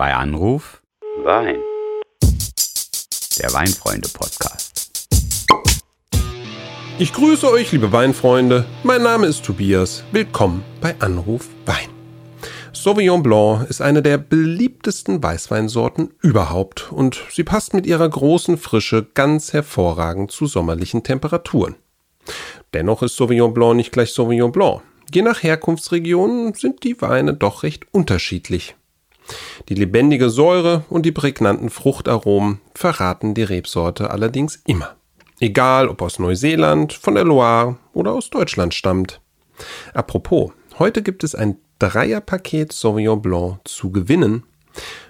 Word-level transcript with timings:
Bei 0.00 0.14
Anruf 0.14 0.80
Wein. 1.24 1.58
der 3.38 3.52
Weinfreunde-Podcast. 3.52 4.96
Ich 6.98 7.12
grüße 7.12 7.46
euch, 7.50 7.70
liebe 7.72 7.92
Weinfreunde. 7.92 8.64
Mein 8.82 9.02
Name 9.02 9.26
ist 9.26 9.44
Tobias. 9.44 10.02
Willkommen 10.10 10.64
bei 10.80 10.98
Anruf 11.00 11.50
Wein. 11.66 11.90
Sauvignon 12.72 13.22
Blanc 13.22 13.68
ist 13.68 13.82
eine 13.82 14.00
der 14.00 14.16
beliebtesten 14.16 15.22
Weißweinsorten 15.22 16.14
überhaupt 16.22 16.90
und 16.90 17.22
sie 17.28 17.44
passt 17.44 17.74
mit 17.74 17.84
ihrer 17.84 18.08
großen 18.08 18.56
Frische 18.56 19.06
ganz 19.12 19.52
hervorragend 19.52 20.30
zu 20.30 20.46
sommerlichen 20.46 21.02
Temperaturen. 21.02 21.76
Dennoch 22.72 23.02
ist 23.02 23.16
Sauvignon 23.16 23.52
Blanc 23.52 23.76
nicht 23.76 23.92
gleich 23.92 24.14
Sauvignon 24.14 24.50
Blanc. 24.50 24.80
Je 25.12 25.20
nach 25.20 25.42
Herkunftsregion 25.42 26.54
sind 26.54 26.84
die 26.84 27.02
Weine 27.02 27.34
doch 27.34 27.64
recht 27.64 27.84
unterschiedlich. 27.92 28.76
Die 29.68 29.74
lebendige 29.74 30.30
Säure 30.30 30.84
und 30.88 31.06
die 31.06 31.12
prägnanten 31.12 31.70
Fruchtaromen 31.70 32.60
verraten 32.74 33.34
die 33.34 33.42
Rebsorte 33.42 34.10
allerdings 34.10 34.62
immer. 34.66 34.96
Egal 35.40 35.88
ob 35.88 36.02
aus 36.02 36.18
Neuseeland, 36.18 36.92
von 36.92 37.14
der 37.14 37.24
Loire 37.24 37.76
oder 37.92 38.12
aus 38.12 38.30
Deutschland 38.30 38.74
stammt. 38.74 39.20
Apropos, 39.94 40.52
heute 40.78 41.02
gibt 41.02 41.24
es 41.24 41.34
ein 41.34 41.56
Dreierpaket 41.78 42.72
Sauvignon 42.72 43.22
Blanc 43.22 43.60
zu 43.64 43.90
gewinnen. 43.90 44.44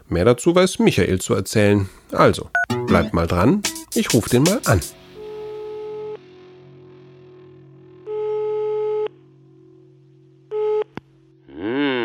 Mehr 0.09 0.25
dazu 0.25 0.55
weiß 0.55 0.79
Michael 0.79 1.21
zu 1.21 1.35
erzählen. 1.35 1.89
Also, 2.13 2.51
bleibt 2.87 3.13
mal 3.13 3.27
dran, 3.27 3.63
ich 3.95 4.13
rufe 4.15 4.31
den 4.31 4.45
mal 4.45 4.61
an. 4.67 4.81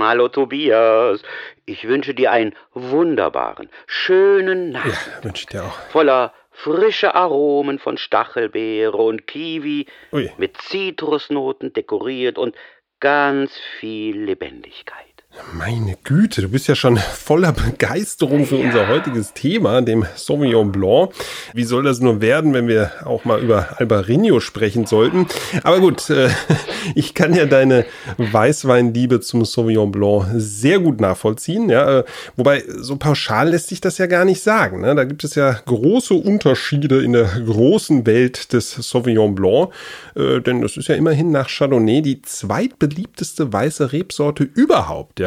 Hallo 0.07 0.27
Tobias. 0.27 1.21
Ich 1.65 1.87
wünsche 1.87 2.13
dir 2.13 2.31
einen 2.31 2.53
wunderbaren, 2.73 3.69
schönen 3.87 4.71
Ja, 4.73 4.79
Nachmittag. 4.79 5.23
wünsche 5.23 5.41
ich 5.41 5.47
dir 5.47 5.63
auch. 5.63 5.79
Voller 5.89 6.33
frische 6.51 7.15
Aromen 7.15 7.79
von 7.79 7.97
Stachelbeere 7.97 8.95
und 8.97 9.27
Kiwi, 9.27 9.87
Ui. 10.13 10.31
mit 10.37 10.57
Zitrusnoten 10.61 11.73
dekoriert 11.73 12.37
und 12.37 12.55
ganz 12.99 13.57
viel 13.79 14.17
Lebendigkeit. 14.23 15.14
Meine 15.53 15.95
Güte, 16.03 16.41
du 16.41 16.49
bist 16.49 16.67
ja 16.67 16.75
schon 16.75 16.97
voller 16.97 17.51
Begeisterung 17.51 18.45
für 18.45 18.57
unser 18.57 18.87
heutiges 18.87 19.33
Thema, 19.33 19.81
dem 19.81 20.05
Sauvignon 20.15 20.71
Blanc. 20.71 21.11
Wie 21.53 21.63
soll 21.63 21.83
das 21.83 21.99
nur 21.99 22.21
werden, 22.21 22.53
wenn 22.53 22.67
wir 22.67 22.91
auch 23.05 23.25
mal 23.25 23.41
über 23.41 23.79
Albarino 23.79 24.39
sprechen 24.39 24.85
sollten? 24.85 25.27
Aber 25.63 25.79
gut, 25.79 26.09
äh, 26.09 26.29
ich 26.95 27.13
kann 27.13 27.33
ja 27.33 27.45
deine 27.45 27.85
Weißweinliebe 28.17 29.21
zum 29.21 29.45
Sauvignon 29.45 29.91
Blanc 29.91 30.27
sehr 30.35 30.79
gut 30.79 30.99
nachvollziehen. 30.99 31.69
Ja, 31.69 31.99
äh, 31.99 32.03
wobei 32.35 32.63
so 32.77 32.97
pauschal 32.97 33.49
lässt 33.49 33.69
sich 33.69 33.81
das 33.81 33.97
ja 33.97 34.07
gar 34.07 34.25
nicht 34.25 34.41
sagen. 34.41 34.81
Ne? 34.81 34.95
Da 34.95 35.03
gibt 35.03 35.23
es 35.23 35.35
ja 35.35 35.53
große 35.65 36.13
Unterschiede 36.13 37.03
in 37.03 37.13
der 37.13 37.25
großen 37.45 38.05
Welt 38.05 38.53
des 38.53 38.71
Sauvignon 38.71 39.35
Blanc, 39.35 39.69
äh, 40.15 40.41
denn 40.41 40.61
das 40.61 40.77
ist 40.77 40.87
ja 40.87 40.95
immerhin 40.95 41.31
nach 41.31 41.49
Chardonnay 41.49 42.01
die 42.01 42.21
zweitbeliebteste 42.21 43.51
weiße 43.51 43.91
Rebsorte 43.91 44.43
überhaupt. 44.43 45.19
Ja. 45.19 45.24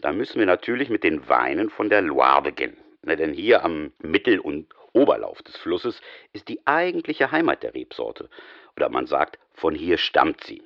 Da 0.00 0.12
müssen 0.12 0.38
wir 0.38 0.46
natürlich 0.46 0.90
mit 0.90 1.04
den 1.04 1.28
Weinen 1.28 1.70
von 1.70 1.88
der 1.88 2.02
Loire 2.02 2.42
beginnen. 2.42 2.76
Na, 3.02 3.16
denn 3.16 3.32
hier 3.32 3.64
am 3.64 3.92
Mittel- 3.98 4.40
und 4.40 4.66
Oberlauf 4.92 5.42
des 5.42 5.56
Flusses 5.56 6.00
ist 6.32 6.48
die 6.48 6.60
eigentliche 6.66 7.32
Heimat 7.32 7.62
der 7.62 7.74
Rebsorte. 7.74 8.30
Oder 8.76 8.88
man 8.88 9.06
sagt, 9.06 9.38
von 9.52 9.74
hier 9.74 9.98
stammt 9.98 10.44
sie. 10.44 10.62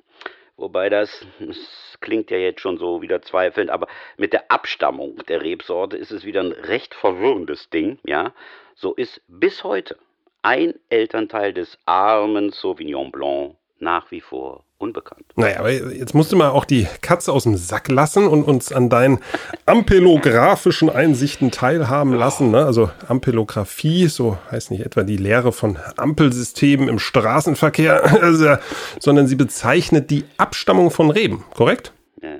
Wobei 0.55 0.89
das, 0.89 1.25
das 1.39 1.97
klingt 2.01 2.31
ja 2.31 2.37
jetzt 2.37 2.59
schon 2.59 2.77
so 2.77 3.01
wieder 3.01 3.21
zweifelnd, 3.21 3.69
aber 3.69 3.87
mit 4.17 4.33
der 4.33 4.51
Abstammung 4.51 5.17
der 5.27 5.41
Rebsorte 5.41 5.95
ist 5.95 6.11
es 6.11 6.25
wieder 6.25 6.41
ein 6.41 6.51
recht 6.51 6.93
verwirrendes 6.93 7.69
Ding, 7.69 7.97
ja. 8.03 8.33
So 8.75 8.93
ist 8.93 9.21
bis 9.27 9.63
heute 9.63 9.97
ein 10.41 10.73
Elternteil 10.89 11.53
des 11.53 11.77
armen 11.85 12.51
Sauvignon 12.51 13.11
Blanc 13.11 13.55
nach 13.79 14.11
wie 14.11 14.21
vor 14.21 14.63
unbekannt. 14.77 15.25
Naja, 15.35 15.59
aber 15.59 15.71
jetzt 15.71 16.13
musst 16.13 16.31
du 16.31 16.37
mal 16.37 16.49
auch 16.49 16.65
die 16.65 16.87
Katze 17.01 17.31
aus 17.33 17.43
dem 17.43 17.57
Sack 17.57 17.89
lassen 17.89 18.27
und 18.27 18.43
uns 18.43 18.71
an 18.71 18.89
deinen 18.89 19.19
ampelografischen 19.65 20.89
Einsichten 20.89 21.51
teilhaben 21.51 22.13
lassen. 22.13 22.51
Ne? 22.51 22.65
Also 22.65 22.89
Ampelographie, 23.07 24.07
so 24.07 24.37
heißt 24.51 24.71
nicht 24.71 24.85
etwa 24.85 25.03
die 25.03 25.17
Lehre 25.17 25.51
von 25.51 25.77
Ampelsystemen 25.97 26.87
im 26.87 26.99
Straßenverkehr, 26.99 28.59
sondern 28.99 29.27
sie 29.27 29.35
bezeichnet 29.35 30.09
die 30.09 30.23
Abstammung 30.37 30.91
von 30.91 31.11
Reben, 31.11 31.43
korrekt? 31.53 31.93
äh, 32.21 32.39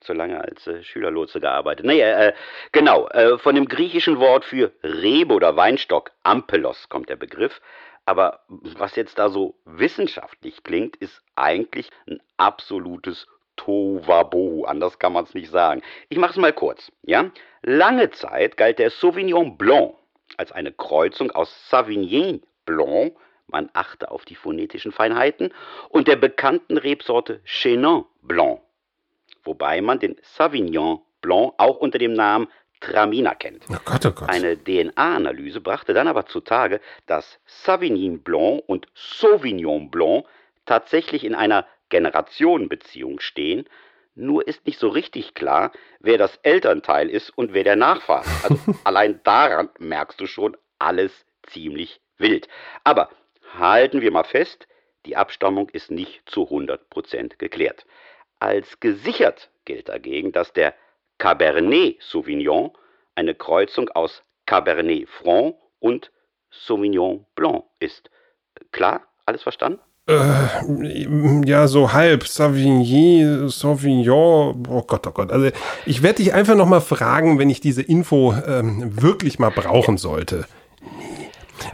zu 0.00 0.12
lange 0.12 0.40
als 0.42 0.66
äh, 0.66 0.82
Schülerlotse 0.82 1.40
gearbeitet. 1.40 1.86
Nee, 1.86 2.00
äh, 2.00 2.32
genau, 2.72 3.08
äh, 3.08 3.38
von 3.38 3.54
dem 3.54 3.66
griechischen 3.66 4.18
Wort 4.18 4.44
für 4.44 4.72
Rebe 4.82 5.34
oder 5.34 5.56
Weinstock, 5.56 6.12
Ampelos, 6.22 6.88
kommt 6.88 7.08
der 7.08 7.16
Begriff. 7.16 7.60
Aber 8.08 8.40
was 8.48 8.96
jetzt 8.96 9.18
da 9.18 9.28
so 9.28 9.54
wissenschaftlich 9.66 10.62
klingt, 10.62 10.96
ist 10.96 11.22
eigentlich 11.36 11.90
ein 12.06 12.22
absolutes 12.38 13.26
Tohuwabohu. 13.56 14.64
Anders 14.64 14.98
kann 14.98 15.12
man 15.12 15.24
es 15.24 15.34
nicht 15.34 15.50
sagen. 15.50 15.82
Ich 16.08 16.16
mache 16.16 16.30
es 16.30 16.38
mal 16.38 16.54
kurz. 16.54 16.90
Ja? 17.02 17.30
Lange 17.60 18.10
Zeit 18.10 18.56
galt 18.56 18.78
der 18.78 18.88
Sauvignon 18.88 19.58
Blanc 19.58 19.94
als 20.38 20.52
eine 20.52 20.72
Kreuzung 20.72 21.30
aus 21.32 21.68
Savigny 21.68 22.40
Blanc, 22.64 23.14
man 23.46 23.68
achte 23.74 24.10
auf 24.10 24.24
die 24.24 24.36
phonetischen 24.36 24.90
Feinheiten, 24.92 25.52
und 25.90 26.08
der 26.08 26.16
bekannten 26.16 26.78
Rebsorte 26.78 27.42
Chenin 27.44 28.06
Blanc 28.22 28.62
wobei 29.48 29.80
man 29.80 29.98
den 29.98 30.16
Savignon 30.22 31.00
Blanc 31.20 31.54
auch 31.58 31.78
unter 31.78 31.98
dem 31.98 32.12
Namen 32.12 32.48
Traminer 32.80 33.34
kennt. 33.34 33.64
Oh 33.70 33.76
Gott, 33.84 34.06
oh 34.06 34.12
Gott. 34.12 34.28
Eine 34.28 34.56
DNA-Analyse 34.56 35.60
brachte 35.60 35.94
dann 35.94 36.08
aber 36.08 36.26
zutage, 36.26 36.80
dass 37.06 37.38
Savigny 37.46 38.10
Blanc 38.18 38.62
und 38.66 38.86
Sauvignon 38.94 39.90
Blanc 39.90 40.26
tatsächlich 40.66 41.24
in 41.24 41.34
einer 41.34 41.66
Generationenbeziehung 41.88 43.20
stehen, 43.20 43.68
nur 44.14 44.46
ist 44.46 44.66
nicht 44.66 44.78
so 44.78 44.88
richtig 44.88 45.34
klar, 45.34 45.72
wer 46.00 46.18
das 46.18 46.36
Elternteil 46.42 47.08
ist 47.08 47.30
und 47.30 47.54
wer 47.54 47.64
der 47.64 47.76
Nachfahre. 47.76 48.28
Also 48.42 48.58
allein 48.84 49.20
daran 49.24 49.70
merkst 49.78 50.20
du 50.20 50.26
schon, 50.26 50.56
alles 50.78 51.24
ziemlich 51.44 52.00
wild. 52.18 52.48
Aber 52.84 53.10
halten 53.58 54.00
wir 54.00 54.10
mal 54.10 54.24
fest, 54.24 54.66
die 55.06 55.16
Abstammung 55.16 55.68
ist 55.70 55.90
nicht 55.90 56.22
zu 56.26 56.48
100% 56.48 57.36
geklärt. 57.38 57.86
Als 58.40 58.80
gesichert 58.80 59.50
gilt 59.64 59.88
dagegen, 59.88 60.32
dass 60.32 60.52
der 60.52 60.74
Cabernet 61.18 61.96
Sauvignon 62.00 62.70
eine 63.14 63.34
Kreuzung 63.34 63.88
aus 63.90 64.22
Cabernet 64.46 65.08
Franc 65.08 65.56
und 65.80 66.10
Sauvignon 66.50 67.26
Blanc 67.34 67.64
ist. 67.80 68.10
Klar? 68.72 69.02
Alles 69.26 69.42
verstanden? 69.42 69.80
Ja, 71.44 71.68
so 71.68 71.92
halb. 71.92 72.26
Savigny, 72.26 73.48
Sauvignon. 73.48 74.66
Oh 74.66 74.82
Gott, 74.82 75.06
oh 75.06 75.10
Gott. 75.10 75.30
Also 75.30 75.50
ich 75.84 76.02
werde 76.02 76.22
dich 76.22 76.32
einfach 76.32 76.54
noch 76.54 76.66
mal 76.66 76.80
fragen, 76.80 77.38
wenn 77.38 77.50
ich 77.50 77.60
diese 77.60 77.82
Info 77.82 78.34
ähm, 78.46 79.02
wirklich 79.02 79.38
mal 79.38 79.50
brauchen 79.50 79.98
sollte. 79.98 80.46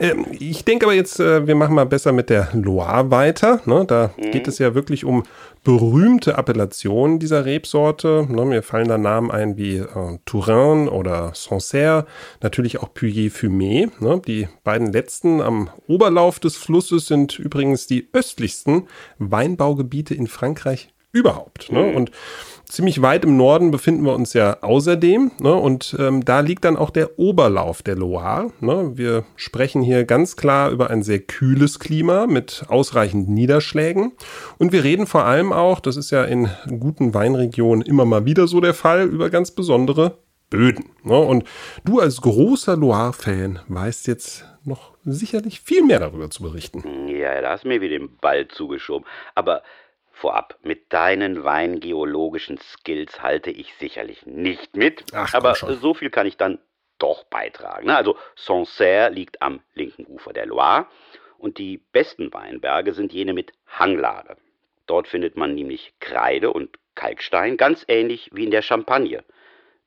Ähm, 0.00 0.26
ich 0.32 0.64
denke 0.64 0.86
aber 0.86 0.94
jetzt, 0.94 1.20
äh, 1.20 1.46
wir 1.46 1.54
machen 1.54 1.76
mal 1.76 1.86
besser 1.86 2.12
mit 2.12 2.28
der 2.28 2.48
Loire 2.54 3.10
weiter. 3.12 3.60
Ne? 3.66 3.84
Da 3.86 4.10
geht 4.16 4.48
es 4.48 4.58
ja 4.58 4.74
wirklich 4.74 5.04
um 5.04 5.22
berühmte 5.64 6.36
Appellationen 6.38 7.18
dieser 7.18 7.44
Rebsorte. 7.44 8.26
Ne? 8.30 8.44
Mir 8.44 8.62
fallen 8.62 8.88
da 8.88 8.98
Namen 8.98 9.30
ein 9.30 9.56
wie 9.56 9.78
äh, 9.78 10.18
Touraine 10.24 10.90
oder 10.90 11.32
Sancerre, 11.34 12.06
natürlich 12.42 12.80
auch 12.80 12.94
Puyer-Fumé. 12.94 13.90
Ne? 13.98 14.22
Die 14.26 14.48
beiden 14.62 14.92
letzten 14.92 15.40
am 15.40 15.70
Oberlauf 15.88 16.38
des 16.38 16.56
Flusses 16.56 17.06
sind 17.06 17.38
übrigens 17.38 17.86
die 17.86 18.08
östlichsten 18.12 18.86
Weinbaugebiete 19.18 20.14
in 20.14 20.26
Frankreich 20.26 20.93
überhaupt. 21.14 21.72
Ne? 21.72 21.94
Und 21.94 22.10
ziemlich 22.64 23.00
weit 23.00 23.24
im 23.24 23.36
Norden 23.36 23.70
befinden 23.70 24.04
wir 24.04 24.14
uns 24.14 24.32
ja 24.32 24.58
außerdem. 24.62 25.30
Ne? 25.40 25.54
Und 25.54 25.96
ähm, 25.98 26.24
da 26.24 26.40
liegt 26.40 26.64
dann 26.64 26.76
auch 26.76 26.90
der 26.90 27.18
Oberlauf 27.18 27.82
der 27.82 27.96
Loire. 27.96 28.50
Ne? 28.60 28.92
Wir 28.94 29.24
sprechen 29.36 29.80
hier 29.80 30.04
ganz 30.04 30.36
klar 30.36 30.70
über 30.70 30.90
ein 30.90 31.02
sehr 31.02 31.20
kühles 31.20 31.78
Klima 31.78 32.26
mit 32.26 32.64
ausreichend 32.68 33.28
Niederschlägen. 33.28 34.12
Und 34.58 34.72
wir 34.72 34.84
reden 34.84 35.06
vor 35.06 35.24
allem 35.24 35.52
auch, 35.52 35.80
das 35.80 35.96
ist 35.96 36.10
ja 36.10 36.24
in 36.24 36.50
guten 36.80 37.14
Weinregionen 37.14 37.86
immer 37.86 38.04
mal 38.04 38.24
wieder 38.24 38.46
so 38.46 38.60
der 38.60 38.74
Fall, 38.74 39.06
über 39.06 39.30
ganz 39.30 39.52
besondere 39.52 40.18
Böden. 40.50 40.90
Ne? 41.04 41.18
Und 41.18 41.44
du 41.84 42.00
als 42.00 42.20
großer 42.20 42.76
Loire-Fan 42.76 43.60
weißt 43.68 44.08
jetzt 44.08 44.46
noch 44.64 44.92
sicherlich 45.04 45.60
viel 45.60 45.84
mehr 45.84 46.00
darüber 46.00 46.30
zu 46.30 46.42
berichten. 46.42 47.08
Ja, 47.08 47.40
da 47.40 47.50
hast 47.50 47.64
du 47.64 47.68
mir 47.68 47.80
wieder 47.80 47.98
den 47.98 48.16
Ball 48.16 48.48
zugeschoben. 48.48 49.06
Aber 49.34 49.62
vorab, 50.14 50.58
mit 50.62 50.92
deinen 50.92 51.44
weingeologischen 51.44 52.58
Skills 52.58 53.22
halte 53.22 53.50
ich 53.50 53.74
sicherlich 53.74 54.24
nicht 54.26 54.76
mit. 54.76 55.04
Ach, 55.12 55.34
aber 55.34 55.54
schon. 55.54 55.74
so 55.74 55.94
viel 55.94 56.10
kann 56.10 56.26
ich 56.26 56.36
dann 56.36 56.58
doch 56.98 57.24
beitragen. 57.24 57.90
Also 57.90 58.16
Sancerre 58.36 59.10
liegt 59.10 59.42
am 59.42 59.60
linken 59.74 60.06
Ufer 60.06 60.32
der 60.32 60.46
Loire 60.46 60.86
und 61.38 61.58
die 61.58 61.78
besten 61.78 62.32
Weinberge 62.32 62.94
sind 62.94 63.12
jene 63.12 63.34
mit 63.34 63.52
Hanglage. 63.66 64.36
Dort 64.86 65.08
findet 65.08 65.36
man 65.36 65.54
nämlich 65.54 65.94
Kreide 66.00 66.52
und 66.52 66.78
Kalkstein, 66.94 67.56
ganz 67.56 67.84
ähnlich 67.88 68.30
wie 68.32 68.44
in 68.44 68.50
der 68.50 68.62
Champagne. 68.62 69.24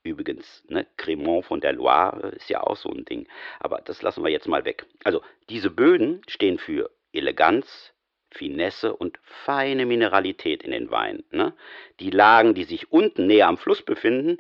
Übrigens, 0.04 0.64
ne, 0.68 0.86
Cremant 0.98 1.46
von 1.46 1.62
der 1.62 1.74
Loire 1.74 2.30
ist 2.30 2.50
ja 2.50 2.62
auch 2.62 2.78
so 2.78 2.90
ein 2.90 3.06
Ding. 3.06 3.28
Aber 3.60 3.82
das 3.82 4.02
lassen 4.02 4.24
wir 4.24 4.32
jetzt 4.32 4.48
mal 4.48 4.66
weg. 4.66 4.86
Also, 5.04 5.22
diese 5.50 5.70
Böden 5.70 6.22
stehen 6.28 6.60
für 6.60 6.90
Eleganz, 7.12 7.94
Finesse 8.32 8.96
und 8.96 9.20
feine 9.46 9.86
Mineralität 9.86 10.64
in 10.64 10.72
den 10.72 10.92
Weinen. 10.92 11.24
Ne? 11.32 11.54
Die 12.00 12.10
Lagen, 12.10 12.54
die 12.54 12.66
sich 12.66 12.92
unten 12.92 13.28
näher 13.28 13.48
am 13.48 13.58
Fluss 13.58 13.82
befinden, 13.82 14.38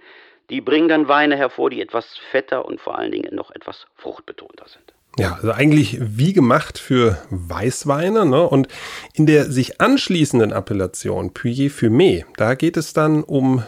die 0.49 0.61
bringen 0.61 0.87
dann 0.87 1.07
Weine 1.07 1.35
hervor, 1.35 1.69
die 1.69 1.81
etwas 1.81 2.17
fetter 2.31 2.65
und 2.65 2.79
vor 2.79 2.97
allen 2.97 3.11
Dingen 3.11 3.35
noch 3.35 3.51
etwas 3.51 3.85
fruchtbetonter 3.95 4.67
sind. 4.67 4.93
Ja, 5.19 5.33
also 5.33 5.51
eigentlich 5.51 5.97
wie 5.99 6.31
gemacht 6.31 6.77
für 6.77 7.17
Weißweine. 7.31 8.25
Ne? 8.25 8.47
Und 8.47 8.67
in 9.13 9.25
der 9.25 9.45
sich 9.45 9.81
anschließenden 9.81 10.53
Appellation 10.53 11.33
Puyer 11.33 11.69
Fumé, 11.69 12.23
da 12.35 12.53
geht 12.53 12.77
es 12.77 12.93
dann 12.93 13.23
um 13.23 13.63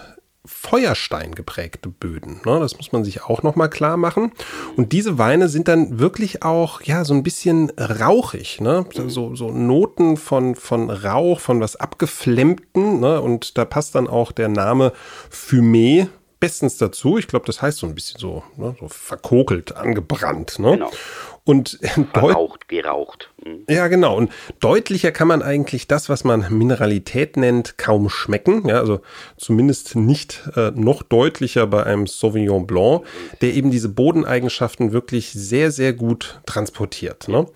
Feuerstein 0.46 1.36
geprägte 1.36 1.90
Böden. 1.90 2.42
Ne? 2.46 2.60
Das 2.60 2.78
muss 2.78 2.92
man 2.92 3.04
sich 3.04 3.24
auch 3.24 3.44
nochmal 3.44 3.70
klar 3.70 3.98
machen. 3.98 4.32
Und 4.78 4.94
diese 4.94 5.18
Weine 5.18 5.50
sind 5.50 5.68
dann 5.68 6.00
wirklich 6.00 6.44
auch, 6.44 6.82
ja, 6.82 7.04
so 7.04 7.14
ein 7.14 7.24
bisschen 7.24 7.72
rauchig. 7.78 8.62
Ne? 8.62 8.86
So, 9.08 9.36
so 9.36 9.52
Noten 9.52 10.18
von, 10.18 10.56
von 10.56 10.90
Rauch, 10.90 11.40
von 11.40 11.60
was 11.60 11.76
Abgeflemmten. 11.76 13.00
Ne? 13.00 13.22
Und 13.22 13.58
da 13.58 13.66
passt 13.66 13.96
dann 13.96 14.08
auch 14.08 14.32
der 14.32 14.48
Name 14.48 14.94
Fumé 15.30 16.08
bestens 16.40 16.78
dazu. 16.78 17.18
Ich 17.18 17.28
glaube, 17.28 17.46
das 17.46 17.62
heißt 17.62 17.78
so 17.78 17.88
ein 17.88 17.96
bisschen 17.96 18.20
so, 18.20 18.44
ne? 18.56 18.76
so 18.80 18.88
verkokelt, 18.88 19.76
angebrannt. 19.76 20.58
Ne? 20.60 20.72
Genau. 20.72 20.92
Und 21.50 21.80
Verraucht, 22.14 22.68
geraucht. 22.68 23.32
Mhm. 23.44 23.64
Ja, 23.68 23.88
genau. 23.88 24.16
Und 24.16 24.32
deutlicher 24.60 25.12
kann 25.12 25.28
man 25.28 25.42
eigentlich 25.42 25.88
das, 25.88 26.08
was 26.08 26.24
man 26.24 26.46
Mineralität 26.56 27.38
nennt, 27.38 27.76
kaum 27.80 28.08
schmecken. 28.08 28.68
Ja, 28.68 28.78
also 28.78 29.02
zumindest 29.36 29.96
nicht 29.96 30.44
äh, 30.56 30.70
noch 30.76 31.02
deutlicher 31.02 31.66
bei 31.66 31.84
einem 31.84 32.06
Sauvignon 32.06 32.68
Blanc, 32.68 33.04
der 33.42 33.56
eben 33.56 33.72
diese 33.72 33.90
Bodeneigenschaften 33.90 34.94
wirklich 34.94 35.32
sehr, 35.32 35.72
sehr 35.72 35.94
gut 35.94 36.40
transportiert. 36.46 37.28
Ne? 37.28 37.48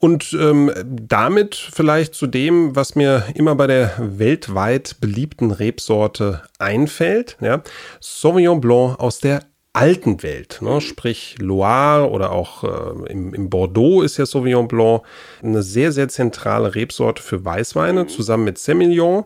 Und 0.00 0.36
ähm, 0.38 0.70
damit 0.84 1.54
vielleicht 1.54 2.14
zu 2.14 2.26
dem, 2.26 2.76
was 2.76 2.94
mir 2.94 3.24
immer 3.32 3.54
bei 3.54 3.66
der 3.66 3.94
weltweit 3.98 4.96
beliebten 5.00 5.50
Rebsorte 5.50 6.42
einfällt. 6.58 7.38
Ja? 7.40 7.62
Sauvignon 8.00 8.60
Blanc 8.60 9.00
aus 9.00 9.18
der 9.18 9.40
alten 9.72 10.22
Welt, 10.22 10.58
ne? 10.62 10.80
sprich 10.80 11.36
Loire 11.38 12.10
oder 12.10 12.32
auch 12.32 12.64
äh, 12.64 13.12
im, 13.12 13.34
im, 13.34 13.50
Bordeaux 13.50 14.02
ist 14.02 14.16
ja 14.16 14.26
Sauvignon 14.26 14.66
Blanc 14.66 15.02
eine 15.42 15.62
sehr, 15.62 15.92
sehr 15.92 16.08
zentrale 16.08 16.74
Rebsorte 16.74 17.22
für 17.22 17.44
Weißweine, 17.44 18.06
zusammen 18.06 18.44
mit 18.44 18.58
Semillon. 18.58 19.24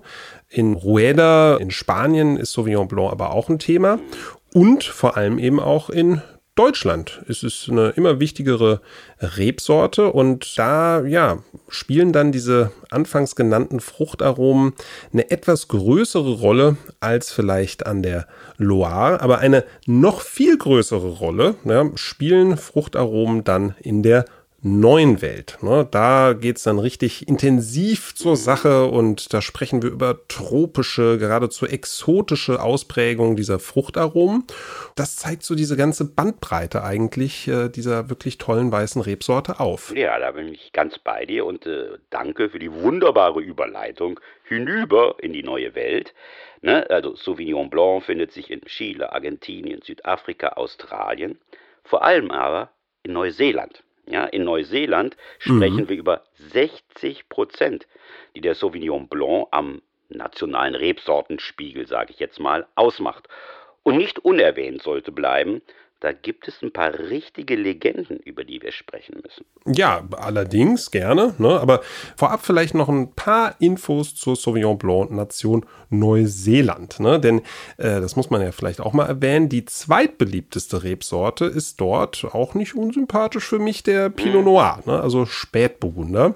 In 0.51 0.75
Rueda 0.75 1.57
in 1.57 1.71
Spanien 1.71 2.37
ist 2.37 2.53
Sauvignon 2.53 2.89
Blanc 2.89 3.11
aber 3.11 3.33
auch 3.33 3.49
ein 3.49 3.59
Thema 3.59 3.99
und 4.53 4.85
vor 4.85 5.17
allem 5.17 5.39
eben 5.39 5.61
auch 5.61 5.89
in 5.89 6.21
Deutschland. 6.55 7.23
Ist 7.27 7.43
es 7.43 7.69
eine 7.69 7.91
immer 7.91 8.21
wichtigere 8.21 8.81
Rebsorte 9.21 10.13
und 10.13 10.57
da 10.57 11.05
ja 11.05 11.39
spielen 11.69 12.13
dann 12.13 12.31
diese 12.31 12.71
anfangs 12.91 13.35
genannten 13.35 13.81
Fruchtaromen 13.81 14.75
eine 15.13 15.31
etwas 15.31 15.67
größere 15.69 16.33
Rolle 16.35 16.77
als 17.01 17.33
vielleicht 17.33 17.87
an 17.87 18.03
der 18.03 18.29
Loire, 18.57 19.21
aber 19.21 19.39
eine 19.39 19.65
noch 19.87 20.21
viel 20.21 20.57
größere 20.57 21.09
Rolle 21.09 21.57
ja, 21.65 21.91
spielen 21.97 22.57
Fruchtaromen 22.57 23.43
dann 23.43 23.75
in 23.81 24.03
der 24.05 24.25
neuen 24.65 25.21
Welt. 25.21 25.59
Ne? 25.61 25.87
Da 25.91 26.33
geht's 26.33 26.63
dann 26.63 26.79
richtig 26.79 27.29
intensiv 27.29 28.15
zur 28.15 28.35
Sache 28.35 28.87
und 28.87 29.35
da 29.35 29.43
sprechen 29.43 29.83
wir 29.83 29.91
über 29.91 30.27
tropische, 30.27 31.19
geradezu 31.19 31.67
exotische 31.67 32.63
Ausprägungen 32.63 33.37
dieser 33.37 33.59
Fruchtaromen. 33.59 34.45
Das 34.97 35.17
zeigt 35.17 35.43
so 35.43 35.55
diese 35.55 35.77
ganze 35.77 36.07
Bandbreite 36.07 36.83
eigentlich 36.83 37.47
äh, 37.47 37.69
dieser 37.69 38.09
wirklich 38.09 38.39
tollen 38.39 38.73
weißen 38.73 39.03
Rebsorte 39.03 39.61
auf. 39.61 39.95
Ja, 39.95 40.19
da 40.19 40.33
bin 40.33 40.49
ich 40.49 40.73
ganz 40.73 40.99
bei 40.99 41.27
dir 41.27 41.45
und 41.45 41.67
äh, 41.67 41.99
danke 42.09 42.49
für 42.49 42.59
die 42.59 42.73
wunderbare 42.73 43.43
Überleitung 43.43 44.19
hinüber 44.45 45.17
in 45.21 45.35
die 45.35 45.43
neue 45.43 45.75
Welt. 45.75 46.15
Ne? 46.63 46.89
Also 46.89 47.15
Sauvignon 47.17 47.69
Blanc 47.69 48.05
findet 48.05 48.33
sich 48.33 48.51
in 48.51 48.63
Chile, 48.63 49.13
Argentinien, 49.13 49.83
Südafrika, 49.83 50.55
Australien, 50.55 51.39
vor 51.83 52.03
allem 52.03 52.31
aber 52.31 52.71
in 53.03 53.13
Neuseeland. 53.13 53.84
Ja, 54.07 54.25
in 54.27 54.45
Neuseeland 54.45 55.17
sprechen 55.39 55.85
mhm. 55.85 55.89
wir 55.89 55.97
über 55.97 56.25
60 56.35 57.29
Prozent, 57.29 57.87
die 58.37 58.41
der 58.41 58.55
Sauvignon 58.55 59.09
Blanc 59.09 59.49
am 59.51 59.81
nationalen 60.09 60.75
Rebsortenspiegel, 60.75 61.87
sage 61.87 62.13
ich 62.13 62.19
jetzt 62.19 62.39
mal, 62.39 62.67
ausmacht. 62.75 63.29
Und 63.83 63.97
nicht 63.97 64.19
unerwähnt 64.19 64.83
sollte 64.83 65.13
bleiben, 65.13 65.63
da 66.05 66.13
gibt 66.13 66.49
es 66.49 66.61
ein 66.63 66.71
paar 66.71 66.93
richtige 66.93 67.57
Legenden, 67.57 68.19
über 68.19 68.45
die 68.45 68.61
wir 68.61 68.73
sprechen 68.73 69.23
müssen. 69.23 69.47
Ja, 69.65 70.07
allerdings 70.19 70.91
gerne. 70.91 71.35
Ne? 71.39 71.59
Aber 71.59 71.81
vorab 72.15 72.45
vielleicht 72.45 72.75
noch 72.75 72.91
ein 72.91 73.13
paar 73.13 73.55
Infos 73.59 74.15
zur 74.15 74.37
Sauvignon 74.37 74.77
Blanc 74.77 75.13
Nation 75.13 75.65
Neuseeland. 75.89 77.01
Ne? 77.01 77.19
Denn 77.19 77.39
äh, 77.79 78.03
das 78.03 78.17
muss 78.17 78.29
man 78.29 78.43
ja 78.43 78.53
vielleicht 78.53 78.83
auch 78.83 78.93
mal 78.93 79.07
erwähnen. 79.07 79.49
Die 79.49 79.65
zweitbeliebteste 79.65 80.83
Rebsorte 80.83 81.47
ist 81.47 81.81
dort 81.81 82.27
auch 82.33 82.53
nicht 82.53 82.75
unsympathisch 82.75 83.49
für 83.49 83.59
mich 83.59 83.83
der 83.83 84.11
Pinot 84.11 84.45
Noir, 84.45 84.81
ne? 84.85 85.01
also 85.01 85.25
Spätburgunder. 85.25 86.35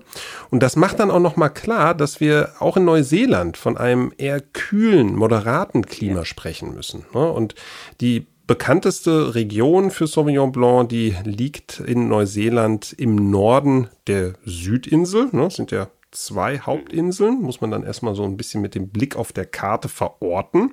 Und 0.48 0.62
das 0.62 0.76
macht 0.76 0.98
dann 0.98 1.10
auch 1.10 1.20
noch 1.20 1.36
mal 1.36 1.50
klar, 1.50 1.94
dass 1.94 2.20
wir 2.20 2.54
auch 2.58 2.78
in 2.78 2.86
Neuseeland 2.86 3.58
von 3.58 3.76
einem 3.76 4.14
eher 4.16 4.40
kühlen, 4.40 5.14
moderaten 5.14 5.84
Klima 5.84 6.24
sprechen 6.24 6.74
müssen. 6.74 7.04
Ne? 7.12 7.30
Und 7.30 7.54
die 8.00 8.26
bekannteste 8.48 9.36
Region 9.36 9.92
für 9.92 10.08
Sauvignon 10.08 10.50
Blanc, 10.50 10.88
die 10.88 11.14
liegt 11.22 11.78
in 11.80 12.08
Neuseeland 12.08 12.94
im 12.94 13.30
Norden 13.30 13.88
der 14.08 14.32
Südinsel. 14.44 15.28
Ne, 15.32 15.50
sind 15.50 15.70
ja 15.70 15.88
zwei 16.24 16.58
Hauptinseln, 16.58 17.40
muss 17.40 17.60
man 17.60 17.70
dann 17.70 17.84
erstmal 17.84 18.14
so 18.14 18.24
ein 18.24 18.36
bisschen 18.36 18.60
mit 18.60 18.74
dem 18.74 18.88
Blick 18.88 19.16
auf 19.16 19.32
der 19.32 19.46
Karte 19.46 19.88
verorten. 19.88 20.72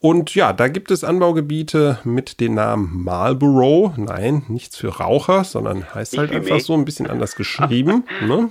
Und 0.00 0.36
ja, 0.36 0.52
da 0.52 0.68
gibt 0.68 0.92
es 0.92 1.02
Anbaugebiete 1.02 1.98
mit 2.04 2.38
dem 2.38 2.54
Namen 2.54 3.02
Marlborough. 3.02 3.96
Nein, 3.96 4.44
nichts 4.46 4.76
für 4.76 5.00
Raucher, 5.00 5.42
sondern 5.42 5.92
heißt 5.92 6.16
halt 6.16 6.30
einfach 6.30 6.60
so 6.60 6.74
ein 6.74 6.84
bisschen 6.84 7.08
anders 7.08 7.34
geschrieben. 7.34 8.04
ne? 8.26 8.50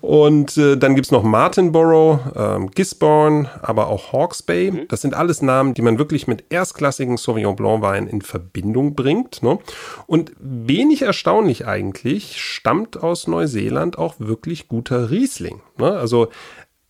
Und 0.00 0.56
äh, 0.56 0.76
dann 0.76 0.96
gibt 0.96 1.06
es 1.06 1.12
noch 1.12 1.22
Martinborough, 1.22 2.18
ähm, 2.34 2.70
Gisborne, 2.72 3.48
aber 3.62 3.86
auch 3.86 4.12
Hawke's 4.12 4.42
Bay. 4.42 4.72
Mhm. 4.72 4.88
Das 4.88 5.02
sind 5.02 5.14
alles 5.14 5.40
Namen, 5.40 5.74
die 5.74 5.82
man 5.82 5.98
wirklich 5.98 6.26
mit 6.26 6.46
erstklassigen 6.50 7.16
Sauvignon 7.16 7.54
Blanc 7.54 7.82
Wein 7.82 8.08
in 8.08 8.20
Verbindung 8.20 8.96
bringt. 8.96 9.44
Ne? 9.44 9.60
Und 10.08 10.32
wenig 10.40 11.02
erstaunlich 11.02 11.68
eigentlich, 11.68 12.40
stammt 12.40 13.00
aus 13.00 13.28
Neuseeland 13.28 13.98
auch 13.98 14.16
wirklich 14.18 14.66
guter 14.66 15.10
Riesling. 15.20 15.60
Ne? 15.78 15.90
Also 15.90 16.28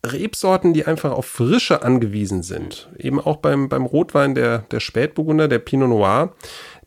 Rebsorten, 0.05 0.73
die 0.73 0.87
einfach 0.87 1.13
auf 1.13 1.27
Frische 1.27 1.83
angewiesen 1.83 2.43
sind. 2.43 2.89
Eben 2.97 3.21
auch 3.21 3.37
beim, 3.37 3.69
beim 3.69 3.85
Rotwein 3.85 4.35
der, 4.35 4.61
der 4.71 4.81
Spätburgunder, 4.81 5.47
der 5.47 5.59
Pinot 5.59 5.91
Noir, 5.91 6.35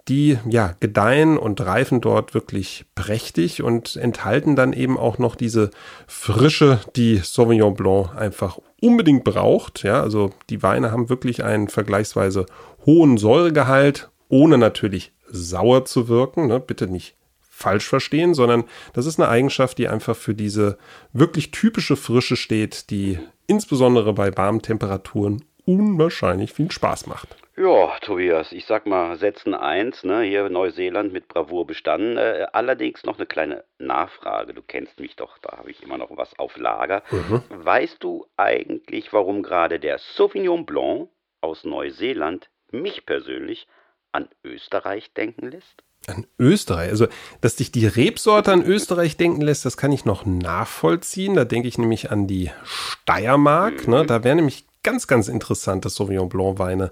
die 0.08 0.38
ja 0.50 0.76
gedeihen 0.80 1.38
und 1.38 1.62
reifen 1.62 2.02
dort 2.02 2.34
wirklich 2.34 2.86
prächtig 2.96 3.62
und 3.62 3.96
enthalten 3.96 4.56
dann 4.56 4.74
eben 4.74 4.98
auch 4.98 5.18
noch 5.18 5.36
diese 5.36 5.70
Frische, 6.08 6.80
die 6.96 7.18
Sauvignon 7.18 7.76
Blanc 7.76 8.16
einfach 8.16 8.60
unbedingt 8.82 9.24
braucht. 9.24 9.84
Ja, 9.84 10.02
also 10.02 10.32
die 10.50 10.64
Weine 10.64 10.92
haben 10.92 11.10
wirklich 11.10 11.44
einen 11.44 11.68
vergleichsweise 11.70 12.48
hohen 12.86 13.18
Säuregehalt, 13.18 14.10
ohne 14.28 14.58
natürlich 14.58 15.14
sauer 15.30 15.86
zu 15.86 16.10
wirken. 16.10 16.48
Ne? 16.48 16.60
Bitte 16.60 16.88
nicht 16.88 17.16
falsch 17.54 17.88
verstehen, 17.88 18.34
sondern 18.34 18.64
das 18.94 19.06
ist 19.06 19.20
eine 19.20 19.30
Eigenschaft, 19.30 19.78
die 19.78 19.88
einfach 19.88 20.16
für 20.16 20.34
diese 20.34 20.78
wirklich 21.14 21.52
typische 21.52 21.96
Frische 21.96 22.36
steht, 22.36 22.90
die 22.90 23.20
insbesondere 23.48 24.14
bei 24.14 24.36
warmen 24.36 24.62
Temperaturen 24.62 25.46
unwahrscheinlich 25.66 26.52
viel 26.52 26.72
Spaß 26.72 27.08
macht. 27.08 27.38
Ja, 27.56 27.96
Tobias, 28.02 28.52
ich 28.52 28.66
sag 28.66 28.88
mal, 28.88 29.16
Sätzen 29.18 29.54
1, 29.54 30.04
ne, 30.04 30.24
hier 30.24 30.50
Neuseeland 30.50 31.14
mit 31.14 31.28
Bravour 31.28 31.68
bestanden. 31.68 32.18
Äh, 32.18 32.48
allerdings 32.52 33.04
noch 33.04 33.18
eine 33.18 33.28
kleine 33.28 33.64
Nachfrage. 33.78 34.56
Du 34.56 34.64
kennst 34.64 35.00
mich 35.00 35.16
doch, 35.16 35.38
da 35.38 35.58
habe 35.58 35.70
ich 35.70 35.84
immer 35.84 36.00
noch 36.00 36.10
was 36.18 36.38
auf 36.40 36.58
Lager. 36.58 37.04
Mhm. 37.12 37.44
Weißt 37.50 38.04
du 38.04 38.26
eigentlich, 38.36 39.14
warum 39.14 39.44
gerade 39.44 39.80
der 39.80 40.00
Sauvignon 40.00 40.66
Blanc 40.66 41.10
aus 41.42 41.64
Neuseeland 41.64 42.50
mich 42.72 43.06
persönlich 43.06 43.68
an 44.12 44.28
Österreich 44.44 45.14
denken 45.14 45.52
lässt? 45.52 45.84
An 46.08 46.26
Österreich. 46.38 46.90
Also, 46.90 47.08
dass 47.42 47.56
dich 47.56 47.72
die 47.72 47.88
Rebsorte 47.88 48.52
an 48.52 48.64
Österreich 48.64 49.16
denken 49.16 49.42
lässt, 49.42 49.66
das 49.66 49.78
kann 49.78 49.92
ich 49.92 50.06
noch 50.06 50.26
nachvollziehen. 50.26 51.36
Da 51.36 51.46
denke 51.46 51.68
ich 51.68 51.78
nämlich 51.78 52.12
an 52.12 52.28
die 52.28 52.52
Steiermark. 52.66 53.88
Ne? 53.88 54.04
Mhm. 54.04 54.08
Da 54.08 54.24
wäre 54.24 54.36
nämlich 54.36 54.66
ganz, 54.84 55.08
ganz 55.08 55.30
interessante 55.30 55.90
Sauvignon 55.90 56.30
Blanc 56.30 56.60
Weine 56.60 56.92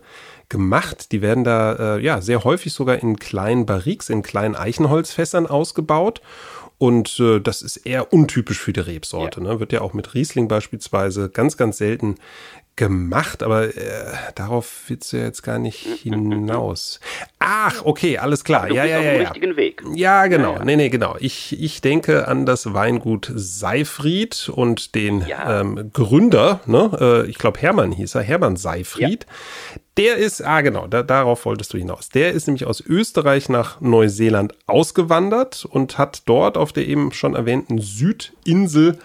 gemacht. 0.49 1.11
Die 1.11 1.21
werden 1.21 1.43
da 1.43 1.97
äh, 1.97 2.03
ja 2.03 2.21
sehr 2.21 2.43
häufig 2.43 2.73
sogar 2.73 2.97
in 2.97 3.17
kleinen 3.17 3.65
Barriques, 3.65 4.09
in 4.09 4.23
kleinen 4.23 4.55
Eichenholzfässern 4.55 5.45
ausgebaut. 5.45 6.21
Und 6.77 7.19
äh, 7.19 7.39
das 7.39 7.61
ist 7.61 7.77
eher 7.77 8.11
untypisch 8.11 8.59
für 8.59 8.73
die 8.73 8.79
Rebsorte. 8.79 9.39
Ja. 9.39 9.53
Ne? 9.53 9.59
Wird 9.59 9.71
ja 9.71 9.81
auch 9.81 9.93
mit 9.93 10.15
Riesling 10.15 10.47
beispielsweise 10.47 11.29
ganz, 11.29 11.55
ganz 11.55 11.77
selten 11.77 12.15
gemacht, 12.75 13.43
aber 13.43 13.75
äh, 13.75 14.13
darauf 14.35 14.83
willst 14.87 15.13
du 15.13 15.17
ja 15.17 15.23
jetzt 15.23 15.43
gar 15.43 15.59
nicht 15.59 15.85
hinaus. 16.03 16.99
Ach, 17.39 17.83
okay, 17.85 18.17
alles 18.17 18.43
klar. 18.43 18.67
Du 18.67 18.75
ja, 18.75 18.85
ja, 18.85 18.99
auf 18.99 19.03
ja, 19.05 19.11
dem 19.11 19.21
ja. 19.21 19.27
richtigen 19.27 19.55
Weg. 19.55 19.83
Ja, 19.93 20.27
genau. 20.27 20.53
Ja, 20.53 20.59
ja. 20.59 20.65
Nee, 20.65 20.75
nee, 20.77 20.89
genau. 20.89 21.15
Ich, 21.19 21.61
ich 21.61 21.81
denke 21.81 22.27
an 22.27 22.45
das 22.45 22.73
Weingut 22.73 23.31
Seifried 23.35 24.49
und 24.49 24.95
den 24.95 25.25
Ja. 25.27 25.61
ähm, 25.61 25.91
Gründer, 25.93 26.61
ne? 26.65 26.97
Äh, 26.99 27.29
ich 27.29 27.37
glaube 27.37 27.59
Hermann 27.59 27.91
hieß 27.91 28.15
er, 28.15 28.21
Hermann 28.21 28.55
Seifried. 28.55 29.25
Der 29.97 30.15
ist, 30.15 30.41
ah 30.41 30.61
genau, 30.61 30.87
da, 30.87 31.03
darauf 31.03 31.45
wolltest 31.45 31.73
du 31.73 31.77
hinaus. 31.77 32.09
Der 32.09 32.31
ist 32.31 32.47
nämlich 32.47 32.65
aus 32.65 32.79
Österreich 32.79 33.49
nach 33.49 33.81
Neuseeland 33.81 34.53
ausgewandert 34.65 35.65
und 35.69 35.97
hat 35.97 36.23
dort 36.25 36.57
auf 36.57 36.71
der 36.71 36.87
eben 36.87 37.11
schon 37.11 37.35
erwähnten 37.35 37.79
Südinsel 37.79 38.97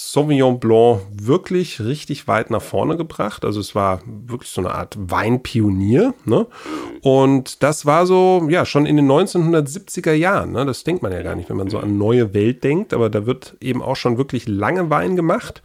Sauvignon 0.00 0.60
Blanc 0.60 1.00
wirklich 1.10 1.80
richtig 1.80 2.28
weit 2.28 2.50
nach 2.50 2.62
vorne 2.62 2.96
gebracht. 2.96 3.44
Also 3.44 3.58
es 3.58 3.74
war 3.74 4.00
wirklich 4.06 4.50
so 4.50 4.60
eine 4.60 4.72
Art 4.72 4.96
Weinpionier. 4.96 6.14
Ne? 6.24 6.46
Und 7.02 7.64
das 7.64 7.84
war 7.84 8.06
so, 8.06 8.46
ja, 8.48 8.64
schon 8.64 8.86
in 8.86 8.96
den 8.96 9.10
1970er 9.10 10.12
Jahren. 10.12 10.52
Ne? 10.52 10.64
Das 10.64 10.84
denkt 10.84 11.02
man 11.02 11.10
ja 11.10 11.22
gar 11.22 11.34
nicht, 11.34 11.50
wenn 11.50 11.56
man 11.56 11.68
so 11.68 11.78
an 11.78 11.98
neue 11.98 12.32
Welt 12.32 12.62
denkt. 12.62 12.94
Aber 12.94 13.10
da 13.10 13.26
wird 13.26 13.56
eben 13.60 13.82
auch 13.82 13.96
schon 13.96 14.18
wirklich 14.18 14.46
lange 14.46 14.88
Wein 14.88 15.16
gemacht. 15.16 15.62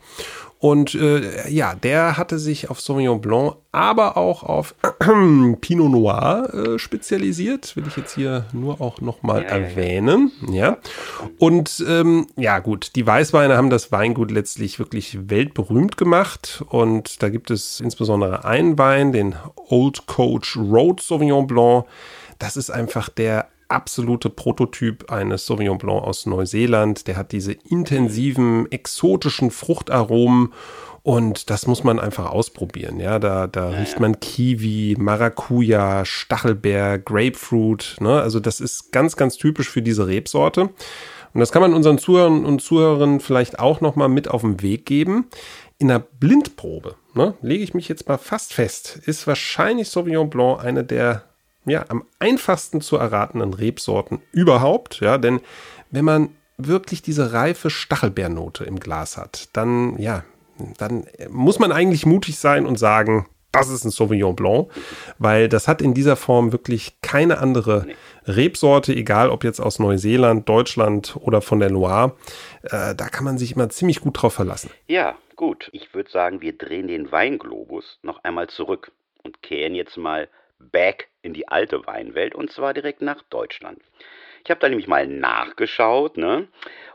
Und 0.64 0.96
äh, 0.96 1.50
ja, 1.50 1.76
der 1.76 2.16
hatte 2.16 2.40
sich 2.40 2.70
auf 2.70 2.80
Sauvignon 2.80 3.20
Blanc, 3.20 3.58
aber 3.74 4.16
auch 4.16 4.44
auf 4.44 4.76
Pinot 5.60 5.92
Noir 5.92 6.54
äh, 6.54 6.80
spezialisiert. 6.80 7.76
Will 7.76 7.84
ich 7.86 7.98
jetzt 7.98 8.16
hier 8.16 8.46
nur 8.54 8.80
auch 8.80 9.02
nochmal 9.02 9.44
Ja, 9.44 9.50
ja, 9.50 9.58
ja. 9.58 9.64
erwähnen. 9.66 10.32
Ja. 10.50 10.78
Und 11.38 11.84
ähm, 11.86 12.28
ja, 12.38 12.60
gut, 12.60 12.92
die 12.96 13.06
Weißweine 13.06 13.58
haben 13.58 13.70
das 13.70 13.92
Weingut 13.92 14.32
letztlich 14.32 14.80
wirklich 14.80 15.30
weltberühmt 15.30 15.98
gemacht. 15.98 16.64
Und 16.70 17.22
da 17.22 17.28
gibt 17.28 17.52
es 17.52 17.82
insbesondere 17.82 18.46
einen 18.46 18.78
Wein, 18.78 19.12
den 19.12 19.36
Old 19.68 20.06
Coach 20.06 20.56
Road 20.56 21.02
Sauvignon 21.02 21.46
Blanc. 21.46 21.84
Das 22.40 22.56
ist 22.56 22.70
einfach 22.70 23.10
der 23.10 23.50
absolute 23.74 24.30
Prototyp 24.30 25.12
eines 25.12 25.46
Sauvignon 25.46 25.78
Blanc 25.78 26.04
aus 26.04 26.26
Neuseeland. 26.26 27.08
Der 27.08 27.18
hat 27.18 27.32
diese 27.32 27.52
intensiven, 27.52 28.72
exotischen 28.72 29.52
Fruchtaromen 29.52 30.54
und 31.04 31.50
das 31.50 31.68
muss 31.68 31.84
man 31.84 32.00
einfach 32.00 32.32
ausprobieren. 32.32 33.00
Ja, 33.00 33.20
da, 33.20 33.48
da 33.48 33.72
riecht 33.72 34.00
man 34.00 34.22
Kiwi, 34.22 34.96
Maracuja, 34.98 36.06
Stachelbeer, 36.06 36.98
Grapefruit. 36.98 37.98
Ne? 38.00 38.22
Also 38.22 38.40
das 38.40 38.62
ist 38.62 38.94
ganz, 38.94 39.18
ganz 39.18 39.36
typisch 39.36 39.70
für 39.70 39.82
diese 39.82 40.08
Rebsorte. 40.08 40.70
Und 41.34 41.40
das 41.40 41.52
kann 41.52 41.62
man 41.62 41.74
unseren 41.74 41.98
Zuhörern 41.98 42.46
und 42.46 42.62
Zuhörerinnen 42.62 43.20
vielleicht 43.20 43.60
auch 43.60 43.82
noch 43.82 43.98
mal 43.98 44.08
mit 44.08 44.30
auf 44.30 44.42
den 44.42 44.62
Weg 44.62 44.86
geben. 44.86 45.26
In 45.78 45.92
einer 45.92 46.00
Blindprobe, 46.00 46.96
ne, 47.16 47.34
lege 47.42 47.64
ich 47.64 47.74
mich 47.74 47.90
jetzt 47.90 48.08
mal 48.08 48.20
fast 48.20 48.54
fest, 48.54 49.02
ist 49.06 49.28
wahrscheinlich 49.28 49.90
Sauvignon 49.90 50.30
Blanc 50.30 50.64
eine 50.64 50.84
der 50.84 51.24
ja, 51.66 51.86
am 51.90 52.04
einfachsten 52.20 52.82
zu 52.82 52.98
erratenden 52.98 53.54
Rebsorten 53.54 54.22
überhaupt. 54.32 55.00
Ja, 55.00 55.18
denn 55.18 55.42
wenn 55.92 56.06
man 56.06 56.30
wirklich 56.58 57.02
diese 57.02 57.34
reife 57.34 57.70
Stachelbeernote 57.70 58.64
im 58.64 58.80
Glas 58.80 59.18
hat, 59.18 59.50
dann, 59.54 59.98
ja, 59.98 60.24
dann 60.78 61.06
muss 61.30 61.60
man 61.60 61.72
eigentlich 61.72 62.06
mutig 62.06 62.38
sein 62.38 62.66
und 62.66 62.78
sagen, 62.78 63.28
das 63.54 63.70
ist 63.70 63.86
ein 63.86 63.92
Sauvignon 63.92 64.36
Blanc, 64.36 64.70
weil 65.20 65.48
das 65.48 65.68
hat 65.68 65.82
in 65.82 65.94
dieser 65.94 66.16
Form 66.16 66.52
wirklich 66.52 67.00
keine 67.02 67.38
andere 67.38 67.86
Rebsorte, 68.26 68.94
egal 68.94 69.30
ob 69.30 69.44
jetzt 69.44 69.60
aus 69.60 69.78
Neuseeland, 69.78 70.50
Deutschland 70.50 71.16
oder 71.20 71.42
von 71.42 71.60
der 71.60 71.70
Loire. 71.70 72.16
Äh, 72.64 72.96
da 72.96 73.10
kann 73.10 73.24
man 73.24 73.38
sich 73.38 73.54
immer 73.54 73.70
ziemlich 73.70 74.02
gut 74.02 74.22
drauf 74.22 74.34
verlassen. 74.34 74.72
Ja, 74.88 75.16
gut. 75.36 75.70
Ich 75.72 75.94
würde 75.94 76.10
sagen, 76.10 76.42
wir 76.42 76.58
drehen 76.58 76.88
den 76.88 77.12
Weinglobus 77.12 78.00
noch 78.02 78.24
einmal 78.24 78.48
zurück 78.48 78.92
und 79.22 79.44
kehren 79.44 79.76
jetzt 79.76 79.98
mal 79.98 80.28
back 80.72 81.10
in 81.22 81.34
die 81.34 81.48
alte 81.48 81.86
Weinwelt 81.86 82.36
und 82.36 82.52
zwar 82.52 82.74
direkt 82.74 83.02
nach 83.02 83.22
Deutschland. 83.24 83.80
Ich 84.44 84.50
habe 84.50 84.60
da 84.60 84.68
nämlich 84.68 84.88
mal 84.88 85.08
nachgeschaut 85.08 86.18
ne, 86.18 86.48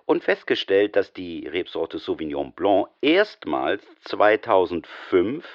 und 0.04 0.22
festgestellt, 0.22 0.96
dass 0.96 1.12
die 1.12 1.46
Rebsorte 1.46 1.98
Sauvignon 1.98 2.52
Blanc 2.52 2.88
erstmals 3.00 3.82
2005 4.04 5.46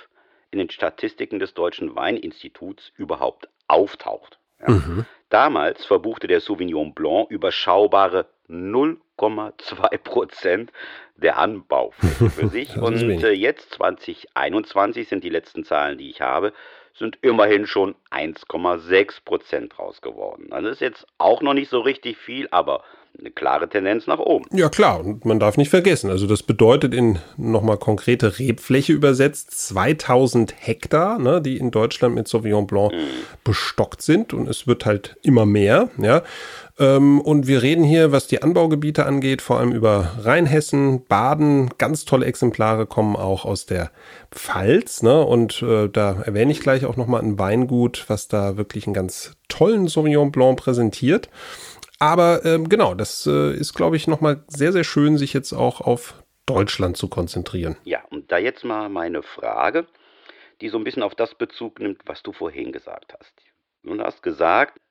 in 0.51 0.59
den 0.59 0.69
Statistiken 0.69 1.39
des 1.39 1.53
Deutschen 1.53 1.95
Weininstituts 1.95 2.91
überhaupt 2.97 3.47
auftaucht. 3.67 4.39
Ja. 4.59 4.81
Damals 5.29 5.85
verbuchte 5.85 6.27
der 6.27 6.39
Sauvignon 6.39 6.93
Blanc 6.93 7.29
überschaubare 7.29 8.27
0,2 8.49 9.97
Prozent 9.97 10.71
der 11.15 11.37
Anbaufläche 11.37 12.29
für 12.29 12.47
sich. 12.49 12.77
Und 12.77 13.01
äh, 13.01 13.31
jetzt 13.31 13.71
2021 13.73 15.07
sind 15.07 15.23
die 15.23 15.29
letzten 15.29 15.63
Zahlen, 15.63 15.97
die 15.97 16.09
ich 16.09 16.21
habe, 16.21 16.53
sind 16.95 17.17
immerhin 17.21 17.65
schon 17.65 17.95
1,6 18.11 19.23
Prozent 19.25 19.79
raus 19.79 20.01
geworden. 20.01 20.51
Also 20.51 20.67
Das 20.67 20.77
ist 20.77 20.81
jetzt 20.81 21.07
auch 21.17 21.41
noch 21.41 21.53
nicht 21.53 21.69
so 21.69 21.79
richtig 21.79 22.17
viel, 22.17 22.47
aber 22.51 22.83
eine 23.19 23.29
klare 23.29 23.69
Tendenz 23.69 24.07
nach 24.07 24.19
oben. 24.19 24.45
Ja 24.51 24.69
klar, 24.69 24.99
und 24.99 25.23
man 25.23 25.39
darf 25.39 25.55
nicht 25.55 25.69
vergessen, 25.69 26.09
also 26.09 26.25
das 26.25 26.41
bedeutet 26.41 26.93
in 26.93 27.19
nochmal 27.37 27.77
konkrete 27.77 28.39
Rebfläche 28.39 28.91
übersetzt 28.91 29.51
2000 29.67 30.55
Hektar, 30.57 31.19
ne, 31.19 31.41
die 31.41 31.57
in 31.57 31.69
Deutschland 31.69 32.15
mit 32.15 32.27
Sauvignon 32.27 32.65
Blanc 32.65 32.91
bestockt 33.43 34.01
sind 34.01 34.33
und 34.33 34.49
es 34.49 34.65
wird 34.65 34.85
halt 34.85 35.15
immer 35.21 35.45
mehr, 35.45 35.89
ja. 35.97 36.23
Ähm, 36.79 37.21
und 37.21 37.45
wir 37.45 37.61
reden 37.61 37.83
hier, 37.83 38.11
was 38.11 38.25
die 38.25 38.41
Anbaugebiete 38.41 39.05
angeht, 39.05 39.43
vor 39.43 39.59
allem 39.59 39.73
über 39.73 40.13
Rheinhessen, 40.23 41.05
Baden, 41.05 41.69
ganz 41.77 42.05
tolle 42.05 42.25
Exemplare 42.25 42.87
kommen 42.87 43.15
auch 43.15 43.45
aus 43.45 43.67
der 43.67 43.91
Pfalz, 44.31 45.03
ne, 45.03 45.23
und 45.23 45.61
äh, 45.61 45.87
da 45.87 46.23
erwähne 46.23 46.51
ich 46.51 46.61
gleich 46.61 46.85
auch 46.85 46.97
nochmal 46.97 47.21
ein 47.21 47.37
Weingut, 47.37 48.05
was 48.07 48.27
da 48.27 48.57
wirklich 48.57 48.87
einen 48.87 48.95
ganz 48.95 49.33
tollen 49.49 49.87
Sauvignon 49.87 50.31
Blanc 50.31 50.57
präsentiert. 50.57 51.29
Aber 52.03 52.43
ähm, 52.43 52.67
genau, 52.67 52.95
das 52.95 53.25
äh, 53.27 53.53
ist, 53.53 53.73
glaube 53.75 53.95
ich, 53.95 54.09
nochmal 54.09 54.43
sehr, 54.49 54.73
sehr 54.73 54.83
schön, 54.83 55.17
sich 55.17 55.31
jetzt 55.31 55.53
auch 55.53 55.79
auf 55.79 56.21
Deutschland 56.45 56.97
zu 56.97 57.07
konzentrieren. 57.07 57.77
Ja, 57.85 58.03
und 58.09 58.29
da 58.29 58.37
jetzt 58.37 58.65
mal 58.65 58.89
meine 58.89 59.23
Frage, 59.23 59.87
die 60.59 60.67
so 60.67 60.77
ein 60.77 60.83
bisschen 60.83 61.01
auf 61.01 61.15
das 61.15 61.33
Bezug 61.33 61.79
nimmt, 61.79 62.01
was 62.05 62.21
du 62.21 62.33
vorhin 62.33 62.73
gesagt 62.73 63.13
hast. 63.17 63.33
Du 63.83 63.97
hast 64.01 64.21
gesagt, 64.21 64.81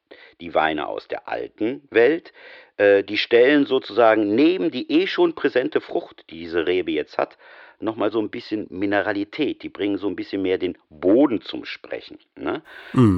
die 0.41 0.55
Weine 0.55 0.87
aus 0.87 1.07
der 1.07 1.29
alten 1.29 1.87
Welt, 1.91 2.33
äh, 2.79 3.05
die 3.05 3.19
stellen 3.19 3.67
sozusagen 3.67 4.35
neben 4.35 4.71
die 4.71 4.91
eh 4.91 5.07
schon 5.07 5.35
präsente 5.35 5.83
Frucht, 5.83 6.25
die 6.31 6.39
diese 6.39 6.67
Rebe 6.67 6.93
jetzt 6.93 7.19
hat, 7.19 7.37
nochmal 7.79 8.11
so 8.11 8.21
ein 8.21 8.31
bisschen 8.31 8.69
Mineralität. 8.71 9.63
Die 9.63 9.69
bringen 9.69 9.99
so 9.99 10.09
ein 10.09 10.17
bisschen 10.17 10.41
mehr 10.41 10.57
den 10.57 10.79
Boden 10.89 11.43
zum 11.43 11.67
Sprechen. 11.67 12.19
Ne? 12.37 12.63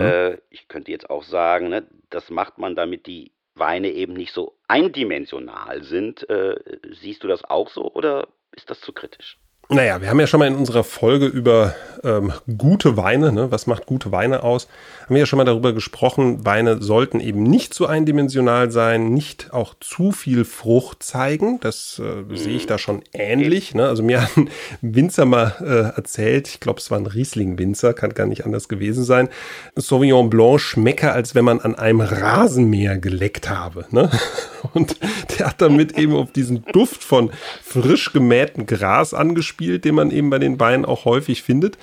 Äh, 0.01 0.39
ich 0.51 0.67
könnte 0.67 0.91
jetzt 0.91 1.09
auch 1.11 1.23
sagen, 1.23 1.69
ne, 1.69 1.87
das 2.11 2.31
macht 2.31 2.59
man, 2.59 2.75
damit 2.75 3.07
die 3.07 3.31
Weine 3.55 3.91
eben 3.91 4.15
nicht 4.15 4.33
so 4.33 4.57
eindimensional 4.69 5.83
sind. 5.85 6.29
Äh, 6.29 6.57
siehst 6.93 7.23
du 7.23 7.29
das 7.29 7.45
auch 7.45 7.69
so 7.69 7.93
oder 7.93 8.29
ist 8.53 8.71
das 8.71 8.81
zu 8.81 8.93
kritisch? 8.93 9.39
Naja, 9.71 10.01
wir 10.01 10.11
haben 10.11 10.21
ja 10.21 10.27
schon 10.27 10.41
mal 10.41 10.47
in 10.47 10.57
unserer 10.57 10.85
Folge 10.85 11.27
über 11.27 11.75
ähm, 12.05 12.33
gute 12.59 12.97
Weine, 12.97 13.33
ne? 13.33 13.51
was 13.51 13.67
macht 13.67 13.87
gute 13.87 14.13
Weine 14.13 14.43
aus, 14.43 14.69
haben 15.05 15.15
wir 15.15 15.21
ja 15.21 15.27
schon 15.27 15.39
mal 15.39 15.45
darüber 15.45 15.73
gesprochen, 15.73 16.45
Weine 16.45 16.83
sollten 16.83 17.21
eben 17.21 17.43
nicht 17.43 17.75
zu 17.75 17.87
eindimensional 17.87 18.71
sein, 18.71 19.13
nicht 19.13 19.53
auch 19.53 19.75
zu 19.81 20.13
viel 20.13 20.45
Frucht 20.45 21.03
zeigen. 21.03 21.61
Das 21.61 22.01
äh, 22.03 22.37
sehe 22.37 22.57
ich 22.57 22.67
da 22.67 22.79
schon 22.79 23.03
ähnlich. 23.13 23.75
Ne? 23.75 23.87
Also 23.87 24.03
mir 24.03 24.23
hat 24.23 24.37
ein 24.37 24.51
Winzer 24.83 25.25
mal 25.25 25.55
äh, 25.61 25.97
erzählt, 25.97 26.49
ich 26.49 26.61
glaube, 26.61 26.81
es 26.81 26.91
war 26.91 26.99
ein 26.99 27.07
Riesling-Winzer, 27.07 27.95
kann 27.95 28.15
gar 28.15 28.27
nicht 28.27 28.45
anders 28.45 28.69
gewesen 28.69 29.05
sein. 29.05 29.29
Sauvignon 29.77 30.31
Blanc 30.31 30.61
schmecke, 30.61 31.13
als 31.13 31.35
wenn 31.35 31.45
man 31.45 31.61
an 31.61 31.75
einem 31.75 32.01
Rasenmäher 32.01 32.99
geleckt 32.99 33.49
habe. 33.49 33.87
Ne? 33.91 34.11
Und 34.73 34.97
der 35.39 35.47
hat 35.47 35.61
damit 35.61 35.99
eben 35.99 36.15
auf 36.15 36.33
diesen 36.33 36.65
Duft 36.65 37.05
von 37.05 37.31
frisch 37.63 38.13
gemähtem 38.13 38.67
Gras 38.67 39.15
angespielt, 39.55 39.85
den 39.85 39.95
man 39.95 40.11
eben 40.11 40.31
bei 40.31 40.39
den 40.39 40.59
Weinen 40.61 40.85
auch 40.85 41.05
häufig 41.05 41.43
findet. 41.43 41.79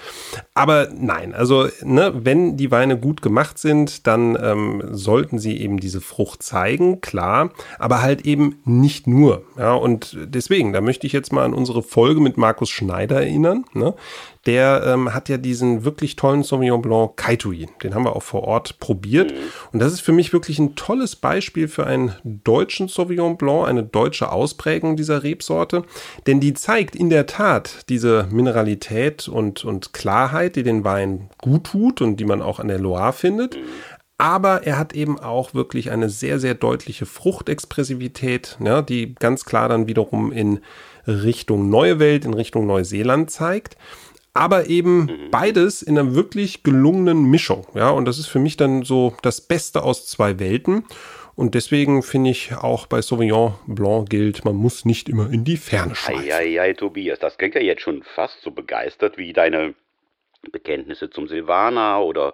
Aber 0.53 0.89
nein, 0.93 1.33
also 1.33 1.67
ne, 1.83 2.11
wenn 2.15 2.57
die 2.57 2.71
Weine 2.71 2.97
gut 2.97 3.21
gemacht 3.21 3.57
sind, 3.57 4.07
dann 4.07 4.37
ähm, 4.41 4.83
sollten 4.91 5.39
sie 5.39 5.59
eben 5.59 5.79
diese 5.79 6.01
Frucht 6.01 6.43
zeigen, 6.43 7.01
klar, 7.01 7.51
aber 7.79 8.01
halt 8.01 8.25
eben 8.25 8.59
nicht 8.65 9.07
nur. 9.07 9.43
Ja, 9.57 9.73
und 9.73 10.17
deswegen, 10.19 10.73
da 10.73 10.81
möchte 10.81 11.07
ich 11.07 11.13
jetzt 11.13 11.31
mal 11.33 11.45
an 11.45 11.53
unsere 11.53 11.83
Folge 11.83 12.21
mit 12.21 12.37
Markus 12.37 12.69
Schneider 12.69 13.21
erinnern. 13.21 13.65
Ne? 13.73 13.93
Der 14.47 14.83
ähm, 14.87 15.13
hat 15.13 15.29
ja 15.29 15.37
diesen 15.37 15.83
wirklich 15.83 16.15
tollen 16.15 16.41
Sauvignon 16.41 16.81
Blanc 16.81 17.15
Kaitui. 17.15 17.67
Den 17.83 17.93
haben 17.93 18.05
wir 18.05 18.15
auch 18.15 18.23
vor 18.23 18.43
Ort 18.43 18.79
probiert. 18.79 19.33
Und 19.71 19.79
das 19.79 19.93
ist 19.93 20.01
für 20.01 20.13
mich 20.13 20.33
wirklich 20.33 20.57
ein 20.57 20.75
tolles 20.75 21.15
Beispiel 21.15 21.67
für 21.67 21.85
einen 21.85 22.15
deutschen 22.23 22.87
Sauvignon 22.87 23.37
Blanc, 23.37 23.67
eine 23.67 23.83
deutsche 23.83 24.31
Ausprägung 24.31 24.95
dieser 24.95 25.21
Rebsorte. 25.21 25.83
Denn 26.25 26.39
die 26.39 26.53
zeigt 26.53 26.95
in 26.95 27.11
der 27.11 27.27
Tat 27.27 27.87
diese 27.89 28.27
Mineralität 28.31 29.27
und, 29.27 29.63
und 29.63 29.93
Klarheit, 29.93 30.55
die 30.55 30.63
den 30.63 30.83
Wein 30.83 31.29
gut 31.37 31.65
tut 31.65 32.01
und 32.01 32.17
die 32.17 32.25
man 32.25 32.41
auch 32.41 32.59
an 32.59 32.67
der 32.67 32.79
Loire 32.79 33.13
findet. 33.13 33.57
Aber 34.21 34.67
er 34.67 34.77
hat 34.77 34.93
eben 34.93 35.19
auch 35.19 35.55
wirklich 35.55 35.89
eine 35.89 36.07
sehr, 36.07 36.39
sehr 36.39 36.53
deutliche 36.53 37.07
Fruchtexpressivität, 37.07 38.55
ja, 38.63 38.83
die 38.83 39.15
ganz 39.15 39.45
klar 39.45 39.67
dann 39.67 39.87
wiederum 39.87 40.31
in 40.31 40.59
Richtung 41.07 41.69
Neue 41.71 41.97
Welt, 41.97 42.25
in 42.25 42.35
Richtung 42.35 42.67
Neuseeland 42.67 43.31
zeigt. 43.31 43.77
Aber 44.33 44.67
eben 44.67 45.29
beides 45.31 45.81
in 45.81 45.97
einer 45.97 46.15
wirklich 46.15 46.63
gelungenen 46.63 47.23
Mischung. 47.23 47.67
Ja, 47.75 47.89
und 47.89 48.05
das 48.05 48.17
ist 48.17 48.27
für 48.27 48.39
mich 48.39 48.57
dann 48.57 48.83
so 48.83 49.15
das 49.21 49.41
Beste 49.41 49.83
aus 49.83 50.07
zwei 50.07 50.39
Welten. 50.39 50.85
Und 51.35 51.55
deswegen 51.55 52.03
finde 52.03 52.29
ich 52.29 52.53
auch 52.55 52.85
bei 52.87 53.01
Sauvignon 53.01 53.55
Blanc 53.65 54.09
gilt, 54.09 54.45
man 54.45 54.55
muss 54.55 54.85
nicht 54.85 55.09
immer 55.09 55.31
in 55.31 55.43
die 55.43 55.57
Ferne 55.57 55.95
schweifen. 55.95 56.31
Eieiei, 56.31 56.73
Tobias, 56.73 57.19
das 57.19 57.37
klingt 57.37 57.55
ja 57.55 57.61
jetzt 57.61 57.81
schon 57.81 58.03
fast 58.03 58.41
so 58.41 58.51
begeistert 58.51 59.17
wie 59.17 59.33
deine 59.33 59.73
Bekenntnisse 60.51 61.09
zum 61.09 61.27
Silvaner 61.27 62.03
oder 62.03 62.33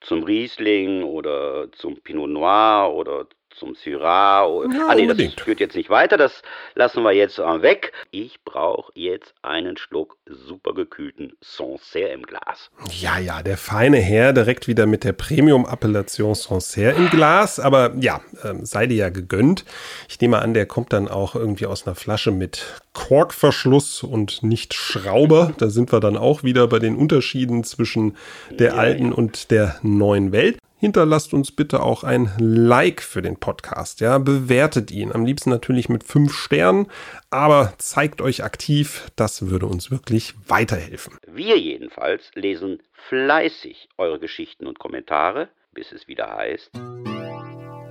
zum 0.00 0.22
Riesling 0.22 1.02
oder 1.02 1.68
zum 1.72 2.00
Pinot 2.02 2.30
Noir 2.30 2.92
oder 2.94 3.26
zum 3.58 3.74
Syrah. 3.74 4.46
Oder, 4.46 4.74
Ja, 4.74 4.86
ah, 4.88 4.94
nee, 4.94 5.02
unbedingt. 5.02 5.36
das 5.36 5.44
führt 5.44 5.60
jetzt 5.60 5.76
nicht 5.76 5.90
weiter, 5.90 6.16
das 6.16 6.42
lassen 6.74 7.02
wir 7.02 7.12
jetzt 7.12 7.38
äh, 7.38 7.62
weg. 7.62 7.92
Ich 8.10 8.42
brauche 8.44 8.92
jetzt 8.94 9.34
einen 9.42 9.76
Schluck 9.76 10.16
super 10.26 10.74
gekühlten 10.74 11.32
Sancerre 11.40 12.10
im 12.10 12.22
Glas. 12.22 12.70
Ja, 12.90 13.18
ja, 13.18 13.42
der 13.42 13.56
feine 13.56 13.98
Herr 13.98 14.32
direkt 14.32 14.68
wieder 14.68 14.86
mit 14.86 15.04
der 15.04 15.12
Premium-Appellation 15.12 16.34
Sancerre 16.34 16.96
im 16.96 17.10
Glas. 17.10 17.58
Aber 17.58 17.92
ja, 17.98 18.20
ähm, 18.44 18.64
sei 18.64 18.86
dir 18.86 18.96
ja 18.96 19.08
gegönnt. 19.08 19.64
Ich 20.08 20.20
nehme 20.20 20.38
an, 20.40 20.54
der 20.54 20.66
kommt 20.66 20.92
dann 20.92 21.08
auch 21.08 21.34
irgendwie 21.34 21.66
aus 21.66 21.86
einer 21.86 21.96
Flasche 21.96 22.30
mit 22.30 22.80
Korkverschluss 22.92 24.02
und 24.02 24.42
nicht 24.42 24.74
Schrauber. 24.74 25.52
Da 25.58 25.68
sind 25.68 25.92
wir 25.92 26.00
dann 26.00 26.16
auch 26.16 26.42
wieder 26.42 26.66
bei 26.66 26.78
den 26.78 26.96
Unterschieden 26.96 27.64
zwischen 27.64 28.16
der 28.50 28.76
alten 28.78 29.12
und 29.12 29.50
der 29.50 29.76
neuen 29.82 30.32
Welt. 30.32 30.58
Hinterlasst 30.86 31.34
uns 31.34 31.50
bitte 31.50 31.82
auch 31.82 32.04
ein 32.04 32.30
Like 32.38 33.02
für 33.02 33.20
den 33.20 33.40
Podcast. 33.40 34.00
Ja, 34.00 34.18
bewertet 34.18 34.92
ihn. 34.92 35.10
Am 35.10 35.26
liebsten 35.26 35.50
natürlich 35.50 35.88
mit 35.88 36.04
fünf 36.04 36.32
Sternen, 36.32 36.86
aber 37.28 37.72
zeigt 37.78 38.20
euch 38.20 38.44
aktiv. 38.44 39.10
Das 39.16 39.50
würde 39.50 39.66
uns 39.66 39.90
wirklich 39.90 40.34
weiterhelfen. 40.46 41.18
Wir 41.26 41.58
jedenfalls 41.58 42.30
lesen 42.34 42.80
fleißig 43.08 43.88
eure 43.98 44.20
Geschichten 44.20 44.68
und 44.68 44.78
Kommentare, 44.78 45.48
bis 45.72 45.90
es 45.90 46.06
wieder 46.06 46.36
heißt 46.36 46.70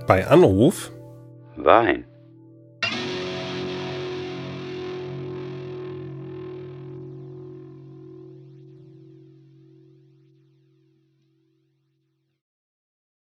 Bei 0.06 0.26
Anruf 0.26 0.90
Wein 1.54 2.06